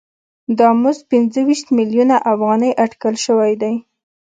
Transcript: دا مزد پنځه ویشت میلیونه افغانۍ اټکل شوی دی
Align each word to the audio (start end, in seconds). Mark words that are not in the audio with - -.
دا 0.59 0.69
مزد 0.81 1.03
پنځه 1.11 1.39
ویشت 1.47 1.67
میلیونه 1.77 2.15
افغانۍ 2.31 2.71
اټکل 2.83 3.15
شوی 3.25 3.53
دی 3.61 3.73